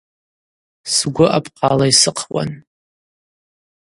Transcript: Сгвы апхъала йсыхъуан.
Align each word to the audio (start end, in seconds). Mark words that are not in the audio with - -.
Сгвы 0.95 1.25
апхъала 1.37 1.85
йсыхъуан. 1.91 2.49